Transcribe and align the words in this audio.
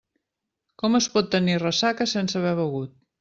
Com 0.83 0.99
es 0.99 1.09
pot 1.17 1.29
tenir 1.37 1.59
ressaca 1.65 2.09
sense 2.17 2.41
haver 2.41 2.55
begut? 2.61 2.97